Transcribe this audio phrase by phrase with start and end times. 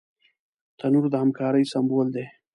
[0.77, 2.25] تنور د همکارۍ سمبول دی